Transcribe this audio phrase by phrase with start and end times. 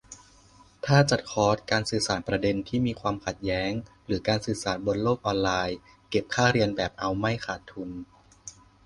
[0.85, 3.71] ถ้าจัดคอร์ส การสื่อสารประเด็นที่มีความขัดแย้ง
[4.05, 5.77] หรือการสื่อสารบนโลกออนไลน์
[6.09, 7.89] เก็บค่าเรียนแบบเอาไม่ขาดทุน